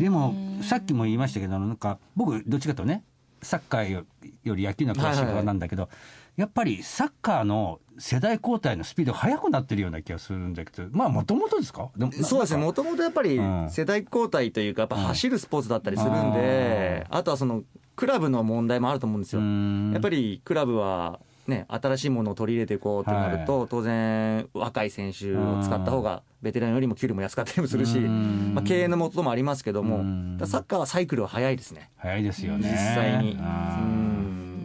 [0.00, 3.02] でもさっきも言いましたけどなんか僕どっちかとね
[3.42, 4.04] サッカーよ
[4.44, 5.88] より野球の詳しい側なんだけど、
[6.36, 11.88] やっぱりサッカーの世代交代のスピードが速くなってるような気がするんだけどまあもともとですか？
[11.96, 13.70] でもそうですね、もともとやっぱりうん。
[13.70, 17.62] 世代交代というか、やっぱ走るスポーツだったりするんで、あとはその、
[17.94, 19.40] クラブの問題もあると思うんですよ。
[19.40, 28.52] やっぱりりクラブは、ね、新しいものを取り入れていこうとなると、当然、若い選手を使った方が、ベテランよりも給料も安かったりもするし、うん。
[28.54, 29.98] まあ、経営のもともありますけども
[30.46, 32.70] サッカーはサイクルは早いですね、早いですよね。
[32.70, 33.38] 実際に。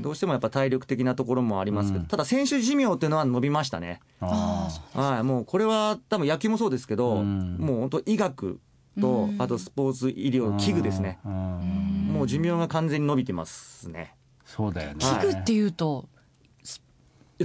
[0.01, 3.99] どうしてもやっぱ体力的なところもありますけど、ただ選手寿命っていうのは伸びましたね。
[4.19, 7.57] あはい、もうこれは多分野球もそうですけど、うん。
[7.59, 8.59] もう本当医学
[8.99, 11.19] と、あとスポーツ医療器具ですね。
[11.23, 12.11] うん。
[12.13, 14.15] もう寿命が完全に伸びてますね。
[14.45, 15.05] そうだよね。
[15.05, 16.09] はい器具っていうと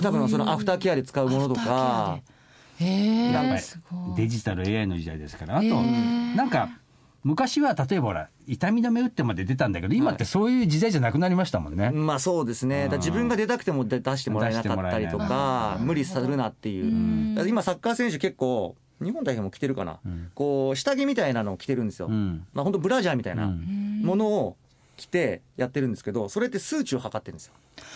[0.00, 2.20] 多分そのアフターケアで使うものとか。
[2.78, 5.59] デジタル AI の時代ですから。
[5.59, 6.68] あと、なんか
[7.24, 12.85] 昔は例えばほら痛み止め打ってまで出たんだけど今ってそういう時代じゃなくなりましたもんね、まあそうですね。
[12.85, 17.48] だから自分が出たくても出出してもらえなかったりとか、無理するなっていう。
[17.48, 19.98] 今サッカー選手結構、日本代表も着てるかな。
[20.35, 22.06] こう、下着みたいなのを着てるんですよ。
[22.06, 22.46] うん。
[22.52, 24.02] まあ本当ブラジャーみたいなうん。
[24.04, 24.56] ものを
[24.96, 27.54] 着てやってるんですけど、それって数値を測ってるんですよ。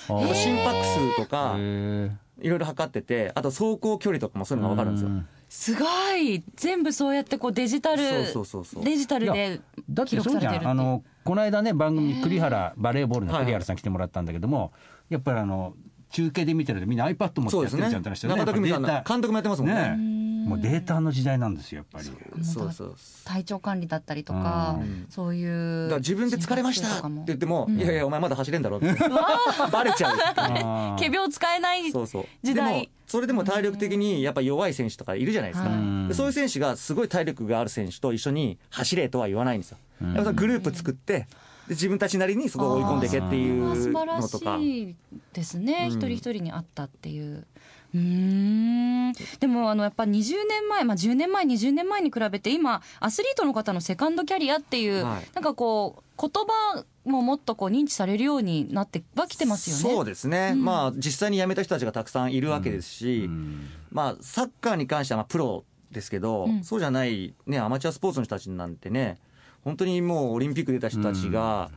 [0.08, 2.10] 心拍数とか、へ
[2.40, 5.08] いろいろ測ってて、あと走行距離とかもそういうのが分かるんですよ。
[5.08, 5.28] うん。
[5.48, 5.84] すご
[6.16, 6.42] い。
[6.54, 8.84] 全部そうやってこうデジタルそうそうそうそう。
[8.84, 14.72] デジタルいやでだっ記てそうじゃ録されてるあのこの間ね番組に栗原バレーボールの栗原さん来てもらったんだけども、
[15.08, 15.74] やっぱりあの
[16.10, 17.82] 中継で見てるとみんな iPad 持ってそうですね。
[17.82, 19.74] やってるじゃんって話だよね中田久美さん監督もやってますもんね。
[19.96, 22.96] ねもうデータの時代なんですよやっぱりそうそう。
[23.24, 28.86] 体調管理だったりとかうんそういうだから自分で疲れましたって言っても、いやいや、お前まだ走れんだろって。
[29.70, 30.96] バレちゃう。
[30.98, 32.26] 仮 病使えないそうそう。
[32.42, 35.70] 時代でも、それでも体力的にやっぱ弱い選手とかいるじゃないですか。
[36.14, 39.78] そういう選手がすごい体力がある選手と一緒に走れとは言わないんですよ。
[40.14, 41.26] やっぱグループ作って、で
[41.70, 44.58] 自分たちなりにそこを追い込んでいけっていう晴らのとか。
[44.58, 44.96] しい
[45.32, 45.96] ですね、うん。
[45.96, 47.46] 一人一人にあったっていう。
[47.94, 49.12] うーん。
[49.38, 55.28] でもあのやっぱ20年前、まあ、10年前20年前に比べて今アスリートの方のセカンドキャリアっていう、はい。
[55.34, 59.82] なんかこう言葉ももっとこう認知されるようになってはきてますよね。
[59.82, 63.68] そうですね、まあ実際に辞めた人たちがたくさんいるわけですし、うん。
[63.90, 66.64] まあサッカーに関してはまあプロですけど、うん。
[66.64, 69.18] そうじゃない、ね、アマチュアスポーツの人たちなんてね、
[69.64, 71.70] 本当にもうオリンピック出た人たちが、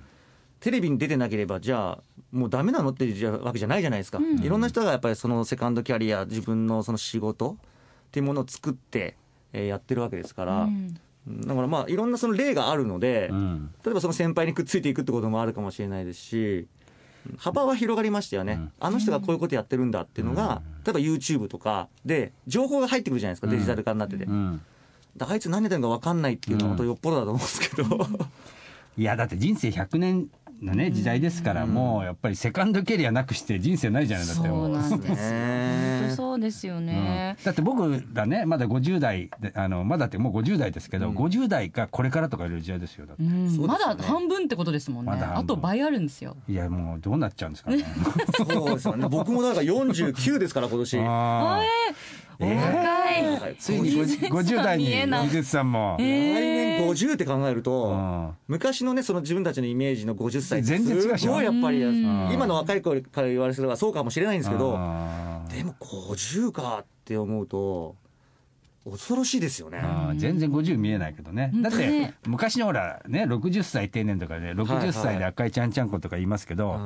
[0.59, 7.55] テレビに出てなければ、じゃあ、もうダメなのっていうわけじゃないじゃないですか、いろんな人がやっぱりそのセカンドキャリア、自分のその仕事っ
[8.11, 9.17] ていうものを作って、
[9.51, 10.93] えーやってるわけですから、うん。
[11.45, 13.69] だからまあ、いろんなその例があるので、うん。
[13.83, 16.67] 例えばその先輩にくっついていくってこともあるかもしれないですし、
[17.37, 24.27] 幅は広がりましたよね、あの人がこういうことやってるんだっていうのが、例えば YouTube とかで、情報が入ってくるじゃないですか、デジタル化になってて。
[25.15, 28.07] うんだからあいつ何やってるのか分かんないっていうのは本当よっぽどだと思うんですけど、
[28.97, 30.27] いやだって人生100年
[30.61, 35.09] のね時代ですから、もうやっぱりセカンドキャリアなくして人生ないじゃないだってそうなんです。
[35.09, 35.15] よ。
[35.15, 35.99] ね。
[36.01, 37.37] 本当そうですよね。
[37.43, 43.47] だって僕らねまだ50代であのまだってもう50代ですけど、50代がこれからとかいう時代ですよだって、うん。
[43.49, 43.67] ね。
[43.67, 45.11] まだ半分ってことですもんね。
[45.11, 45.43] まだ半分。
[45.43, 46.35] あと倍あるんですよ。
[46.47, 47.83] いやもうどうなっちゃうんですかね。
[48.49, 49.07] そうですよね。
[49.09, 50.99] 僕もだから49ですから今年。
[50.99, 51.63] あー。
[51.63, 52.55] お若い。
[53.39, 55.25] はいついに 50, 50代に見えない。
[55.27, 58.29] 水内さんも、来年50って考えると、うん。
[58.47, 61.17] 昔のねその自分たちのイメージの50歳って全然違うでしょ。
[61.17, 62.31] すごいやっぱりうん。
[62.33, 64.71] 今の若い子から言われればそうかもしれないんですけど
[65.49, 67.95] でも50かって思うと
[68.89, 69.79] 恐ろしいですよね。
[69.81, 71.51] あー全然50見えないけどね。
[71.55, 72.15] だってね。
[72.25, 76.79] 昔のほらね60歳定年とかで60歳で赤いちゃんちゃんことか言いますけど、はい。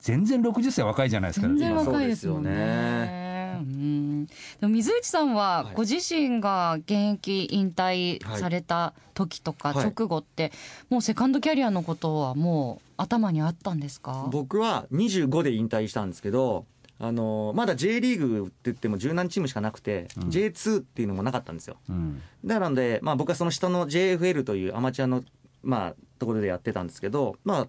[0.00, 1.46] 全然60歳若いじゃないですか。
[1.46, 3.33] 全然今若いですよね。
[3.58, 5.74] うんでも水内さんははい。
[5.74, 9.86] ご自身が現役引退された時とかはい。
[9.86, 10.52] 直後って
[10.90, 14.28] もうセカンドキャリアのことはもう頭にあったんですか？
[14.30, 16.64] 僕は25で引退したんですけど、
[17.00, 21.76] あのまだ J リーグって言っても十何チームしかなくて、J2 っていうのもなかったんですよ。
[21.88, 22.22] うん。
[22.44, 25.22] だからなんで、まあ、僕はその下の JFL というアマチュアの、
[25.62, 27.66] まあ、ところでやってたんですけど、ま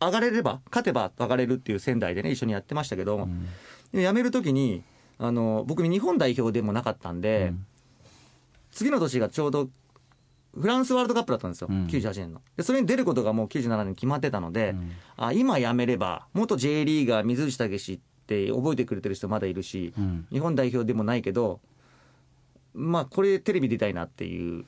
[0.00, 3.28] あ、上がれれば、勝てば上がれるっていう仙台でね、一緒にやってましたけど、
[3.92, 4.82] で辞めるときに、
[5.22, 7.52] あの、僕日本代表でもなかったんで、
[8.72, 9.68] 次の年がちょうど、
[10.58, 11.86] フランスワールドカップだったんですよ、うん。
[11.86, 12.40] 98年の。
[12.56, 14.74] で、それに出ることがもう97年に決まってたので、
[15.16, 20.26] あ、今辞めれば、元 J リーガー水内武史って覚えてくれてる人まだいるし、うん。
[20.32, 21.60] 日本代表でもないけど、
[22.72, 24.64] まあ、これテレビ出たいなっていう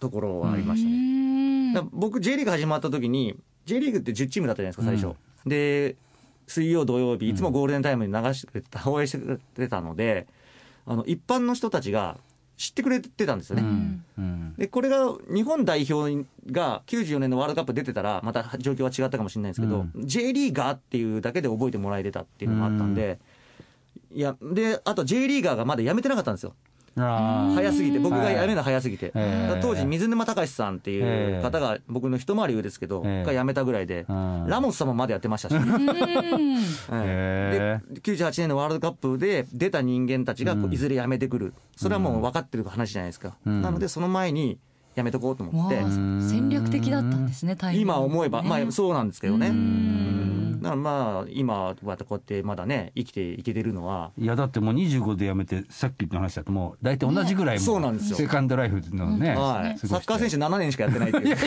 [0.00, 1.88] ところはありましたね。
[1.92, 5.96] 僕 J リーグ始まった時に J リーグって10チームだったじゃないですか最初、で
[6.46, 10.26] 水曜土曜日いつもゴールデンタイムに流してた 応援してくれてたので
[10.86, 12.18] あの一般の人たちが
[12.56, 14.04] 知ってくれてたんですよね、うん。
[14.18, 14.54] うん。
[14.56, 23.18] でこれが日本代表が94年のワールドカップ出てたらまた状況は違ったかもしれないですけど、J リーガーっていうだけで覚えてもらえてたっていうのもあったんで、
[24.14, 26.54] いやであと J リーガーがまだ辞めてなかったんですよ
[26.94, 27.98] 早すぎて。
[27.98, 29.12] 僕が辞めるの早すぎて、
[29.60, 34.46] 当時水沼隆さんっていう方が僕の一回り上ですけど、ええが辞めたぐらいで、うん。
[34.46, 35.58] ラモス様までやってましたし、 で
[38.02, 43.62] 98年のワールドカップで出た人間たちがいずれ辞めてくる、それはもう分かってる話じゃないですか、うん。
[43.62, 44.58] なのでその前に
[44.96, 49.52] 辞めとこうと思って、戦略的だったんですね今思えば、まあそうなんですけどね。
[50.62, 54.12] うんだからまあ今はこうやってまだね生きていけてるのは。
[54.16, 58.16] いやだってもう25で辞めてさっきの話だともう大体同じぐらいもそうなんですよ。
[58.16, 61.36] セカンドライフのね、はい、サッカー選手7年しかやってないっていう。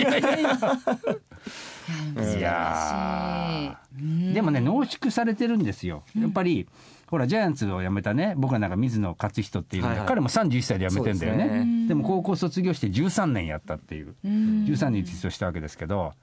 [2.37, 6.67] いやーでもね濃縮されてるんですよやっぱり、
[7.07, 16.13] ほらジャイアンツを辞めたね僕はなんか水野勝人っていうはいはい彼も31歳で辞めてんだよねそうですでも高校卒業して13年やったっていう13年実をしたわけですけど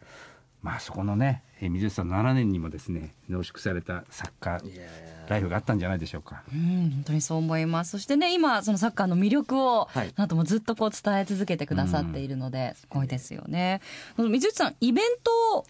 [0.62, 4.80] まあそこのねえー水内さんの7年にもですね濃縮されたサッカー
[5.28, 6.42] ライフがあったんじゃないでしょうか。
[6.52, 7.92] うん、本当にそう思います。
[7.92, 13.80] そしてね、今、そのサッカーの魅力を、はいなんともずっとこう伝え続けてくださっているので、すごいですよね。
[14.16, 15.04] 水内さん、イベン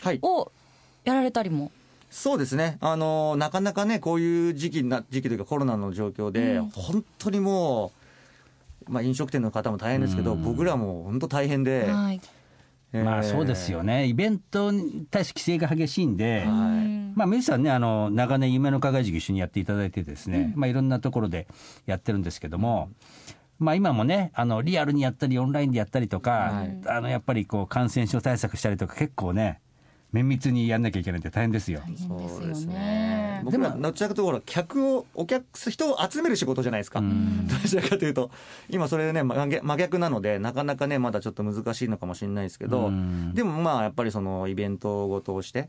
[0.02, 0.52] はいトを
[1.04, 1.70] やられたりも？
[2.10, 7.92] そうですね、あのなかなかね、こういう時期な時期というか、コロナの状況で、うん本当にも
[8.88, 12.20] う、まあ、飲食店の方も大変ですけど、僕らも本当大変で、はい。
[12.92, 13.04] えー。
[13.04, 14.06] まあそうですよね。
[14.06, 17.02] イベントに対して規制が激しいんで、はい。
[17.14, 21.46] まあ、水内さんね、あの、長年夢の課外授業一緒にやっていただいてですね、まあ、いろんなところで
[21.86, 22.90] やってるんですけども、
[23.58, 26.80] まあ、今もね、あの、リアルにやったり、オンラインでやったりとか、はい。
[26.86, 29.60] あの、やっぱりこう、感染症対策したりとか、結構ね、
[30.12, 31.80] 綿密にやんなきゃいけないんで大変ですよ。
[32.06, 33.40] そうですねね。
[33.44, 37.00] 僕ら、どちらかというとほら、客を、お客、人を集める仕事じゃないですか。
[37.00, 38.30] んどちらかというと、
[38.68, 45.68] 今それでね、真逆真逆なので、なかなかね、まだちょっと難しいのかもしれないですけどうん、でもまあ、やっぱりそのイベントごとをして、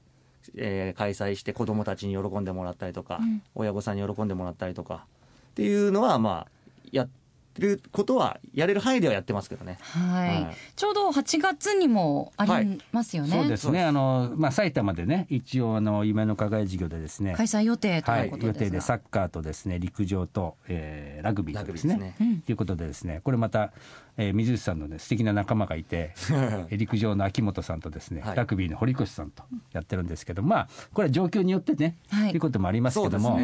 [0.56, 3.19] えー開催して子供たちに喜んでもらったりとか、
[3.56, 5.06] 親御さんに喜んでもらったりとか、
[5.51, 6.47] っていうのは、まあ、
[6.91, 7.23] やって
[7.62, 9.78] ることは、やれる範囲ではやってますけどね。
[9.82, 10.44] はい。
[10.44, 10.56] はい。
[10.76, 13.30] ちょうど8月にもありますよね。
[13.32, 13.84] そうですね。
[13.84, 21.94] あの、まあ、埼玉でね、一応、あの、夢の課外授業でですね、開催予定とはいいうことですが、予定でサッカーとですね陸上と、えーラグビーとですね。
[21.94, 22.42] ラグビーですね。
[22.46, 23.72] ということでですねこれまた、
[24.18, 28.36] えー水内さんのね素敵な仲間がいて えー陸上の秋元さんとですね、はい。
[28.36, 32.30] ラグビーの堀越さんとやってるんですけどまあこれは状況によってね、はい。
[32.32, 33.39] ということもありますけどもそう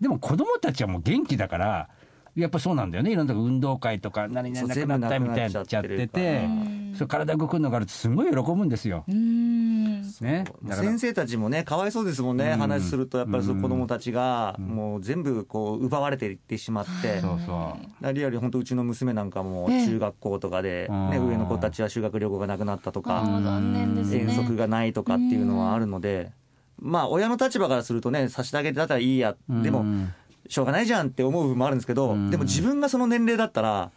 [0.00, 1.88] で,、も子供たちはもう元気だから
[2.34, 3.12] やっぱそうなんだよね。
[3.12, 6.48] いろんなとこ運動会とか何々なくなったみたいになっちゃってて
[6.94, 9.04] そう体動くのがあるとすごい喜ぶんですよ。
[9.08, 12.58] ね、先生たちもね、かわいそうですもんね、うん。
[12.58, 18.12] 話すると、やっぱりそううん子供たちが、もう全部こう奪われていってしまって、そうそう。
[18.12, 21.28] リアルに本当、うちの娘なんかもええ中学校とかで、ね、うん。
[21.28, 23.22] 上の子たちは修学旅行がなくなったとあか。
[23.24, 26.32] 遠足がないとかっていうのはあるので、
[26.78, 30.12] まあ、親の立場からするとね、差し上げてたらいいや、でも、うん
[30.52, 32.30] しょうがないじゃんって思う部分もあるんですけど、うん。
[32.30, 33.90] でも自分がその年齢だったら、やっ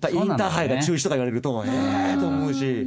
[0.00, 2.86] ぱインターハイが中止とか言われると、ええと思うし。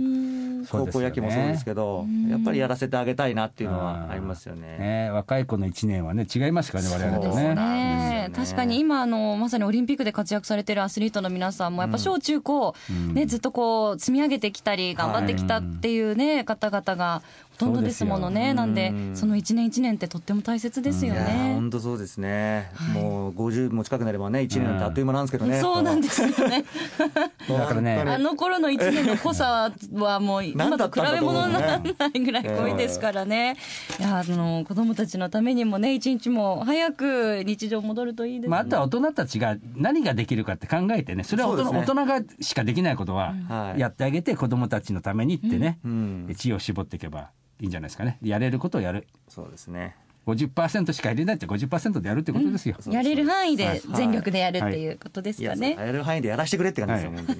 [0.70, 4.78] 高校野球もそうですけど、やっぱりやらせてあげたいなっていうのはありますよね。
[4.78, 7.56] ね、若い子の1年はね違いますからね我々とね。
[7.56, 8.32] ね。
[8.36, 12.76] 確かに今あのまさにオリンピックで活躍されてるアスリートの皆さんもやっぱ小中高、
[13.14, 18.54] ね、ずっとこう積み上げてきたり頑張ってきたっていうね、方々がほとんどですものね。
[18.54, 21.52] なんでうんその一年一年ってとっても大切ですよね。
[21.56, 26.64] 本当そうですね、もう50も近くなればね、1年なんてあっという間なんですけどね、そうなんですよね。
[27.50, 33.58] だからねあの頃の一年の濃さはもう 今と比べ物にならないぐらい濃いですからね。
[34.00, 38.50] いやあの子供たちのためにもね一日も早く日常戻るといいですね。
[38.50, 46.36] まあ、あとは大人たちが何ができるかって考えてねそれは大人,、大人がしかできないことははいやってあげて子どもたちのためにってね、うん。
[46.38, 49.96] 知恵を絞っていけばいいんじゃないですかねやれることをやるそうですね。
[50.28, 53.82] 50%しか入れないって50%でやるってことですよ、やれる範囲ではい。
[53.96, 54.88] 全力でやるってい。
[54.90, 55.76] うことですかね。
[55.78, 57.40] やれる範囲でやらせてくれって感じです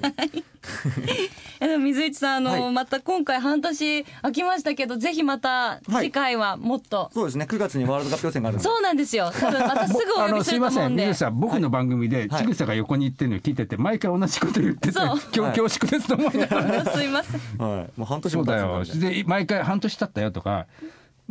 [1.60, 2.72] でも水内さん、あの、はい。
[2.72, 7.10] また今回半年空きましたけど、ぜひまた次回はもっと。
[7.12, 8.64] そうですね、9月にワールドカップ予選があるんで。
[8.64, 9.30] そうなんですよ。
[9.38, 10.96] 多分またすぐおあ呼びすると思うんん。
[10.96, 11.02] で。
[11.02, 12.42] 水内さん僕の番組ではい。
[12.42, 15.06] ちぐさが横に行ってるのを聞いてて毎回同じこと言っててそう。
[15.06, 15.20] はい。
[15.34, 17.40] 今日恐縮ですと思いながらすいません。
[17.58, 17.88] はい。
[17.96, 18.80] もう半年もそうだよ。
[18.84, 19.10] 経つんで。
[19.10, 20.66] で毎回半年経ったよとか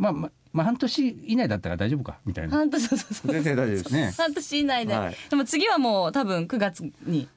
[0.00, 3.32] まあまあまあ半年以内だったから大丈夫かみたいな半年、そうそうそう。
[3.32, 3.92] 全然大丈夫です。
[3.92, 4.94] ね 半年以内で。
[4.94, 7.28] はいでも次はもう多分9月に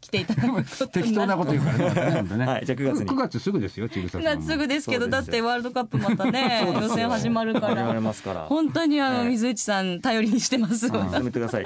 [0.00, 8.00] 来ていただくこと適当なこと言うからねね はいじゃあ9月に9月すぐですよちぐさ9さんも月すぐですけど、だってワールドカップまたね、予選始まるか始まりら。
[8.00, 8.40] ますから。
[8.46, 10.88] 本当にあの、はい水内さん頼りにしてます。
[10.88, 11.64] やめてくださ い。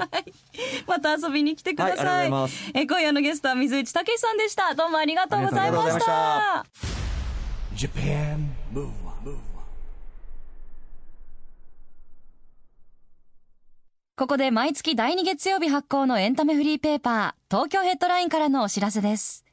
[0.87, 2.05] また遊びに来てください。
[2.05, 4.75] はいありがとうございますえ今夜のゲストは水内武さんでした。
[4.75, 6.65] どうもありがとうございました。
[7.75, 9.53] Japan Move Up
[14.15, 19.43] ここで毎月第2月曜日発行のエンタメフリーペーパー、東京ヘッドラインからのお知らせです。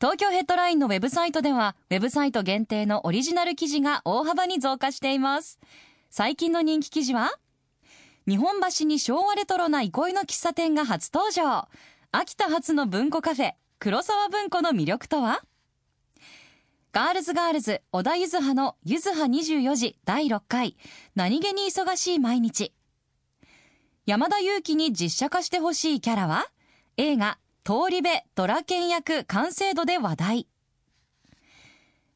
[0.00, 5.58] 東京ヘッドラインのウェブサイトでは、ウェブサイト限定のオリジナル記事が大幅に増加しています。
[6.08, 7.32] 最近の人気記事は、
[8.28, 11.66] 日本橋に昭和レトロな憩いの喫茶店が初登場。
[12.12, 15.42] 秋田発の文庫カフェ、黒沢文庫の魅力とは？
[16.92, 20.76] ガールズガールズ小田ゆずはのゆずは24時第6回
[21.14, 22.72] 何気に忙しい毎日
[24.10, 26.46] 山田裕貴に実写化してほしいキャラは？
[26.96, 30.48] 映画東リベドラケン役完成度で話題。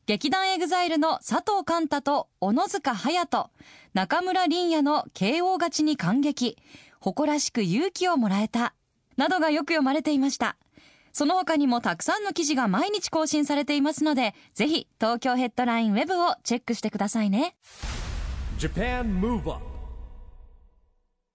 [0.06, 3.48] 劇団 EXILE の佐藤寛太と小野塚勇人
[3.92, 6.58] 中村倫也の KO 勝ちに感激。
[6.98, 8.74] 誇らしく勇気をもらえた。
[9.16, 10.56] などがよく読まれていました。
[11.12, 17.54] その他にもたくさんの記事が毎日更新されていますのでぜひ東京ヘッドラインウェブをチェックしてくださいね。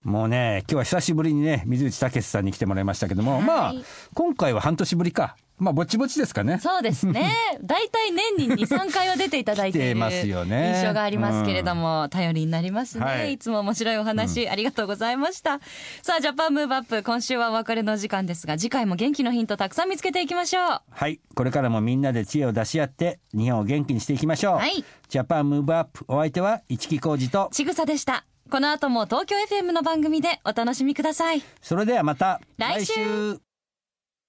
[0.04, 3.74] もうね、今日は久しぶりにね、水内武さんに来てもらいましたけども、はいまあ、
[4.14, 5.36] 今回は半年ぶりか。
[5.58, 6.58] まあ、ぼちぼちですかね。
[6.60, 7.34] そうですね。
[7.62, 13.06] 大体年に2、3回は出ていただいている来てますよね印象がありますけれども、頼りになりますね。
[13.06, 15.60] はいい、つも面白いお話、ありがとうございました。
[16.02, 20.82] さあ、 JAPAN MOVE UP、今週はお別れの時間ですが、次回も元気のヒントたくさん見つけていきましょう。
[20.90, 21.20] はい。
[21.36, 24.56] これからもみんなで知恵を出し合って、日本を元気にしていきましょう。
[24.60, 26.06] はい JAPAN MOVE UP。
[26.08, 28.26] お相手は、市木浩二と、ちぐさでした。
[28.50, 31.44] この後も東京 FM の番組でお楽しみください。
[31.62, 33.40] それではまた、来週。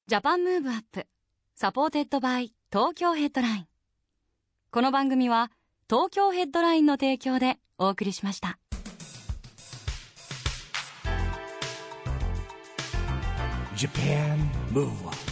[0.06, 3.66] JAPAN MOVE UP。Supported by 東京ヘッドライン。
[4.70, 5.50] この番組は
[5.88, 8.58] 東京ヘッドラインの提供でお送りしました。
[13.74, 14.36] Japan
[14.72, 15.29] Move Up